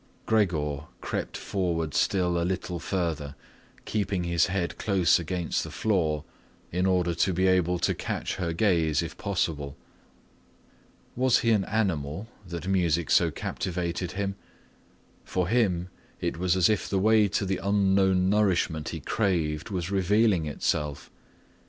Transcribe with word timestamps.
Gregor 0.25 0.85
crept 0.99 1.37
forward 1.37 1.93
still 1.93 2.41
a 2.41 2.41
little 2.43 2.79
further, 2.79 3.35
keeping 3.85 4.23
his 4.23 4.47
head 4.47 4.79
close 4.79 5.19
against 5.19 5.63
the 5.63 5.69
floor 5.69 6.23
in 6.71 6.87
order 6.87 7.13
to 7.13 7.31
be 7.31 7.45
able 7.45 7.77
to 7.77 7.93
catch 7.93 8.37
her 8.37 8.51
gaze 8.51 9.03
if 9.03 9.15
possible. 9.15 9.77
Was 11.15 11.41
he 11.41 11.51
an 11.51 11.65
animal 11.65 12.27
that 12.47 12.67
music 12.67 13.11
so 13.11 13.29
captivated 13.29 14.13
him? 14.13 14.33
For 15.23 15.47
him 15.47 15.89
it 16.19 16.35
was 16.37 16.55
as 16.55 16.67
if 16.67 16.89
the 16.89 16.97
way 16.97 17.27
to 17.27 17.45
the 17.45 17.57
unknown 17.61 18.27
nourishment 18.27 18.89
he 18.89 19.01
craved 19.01 19.69
was 19.69 19.91
revealing 19.91 20.47
itself. 20.47 21.11